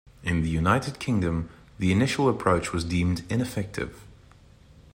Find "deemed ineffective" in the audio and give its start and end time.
2.83-4.01